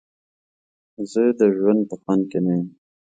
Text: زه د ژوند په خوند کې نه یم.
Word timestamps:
زه 1.11 1.23
د 1.39 1.41
ژوند 1.55 1.81
په 1.89 1.95
خوند 2.01 2.23
کې 2.31 2.39
نه 2.45 2.53
یم. 2.57 2.67